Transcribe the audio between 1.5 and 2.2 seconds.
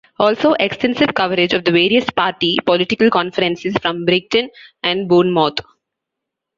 of the various